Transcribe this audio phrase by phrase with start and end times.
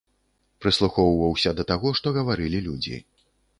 [0.65, 2.97] Прыслухоўваўся да таго, што гаварылі людзі.